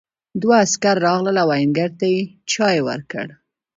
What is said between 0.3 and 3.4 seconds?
دوه عسکر راغلل او آهنګر ته یې چای ورکړ.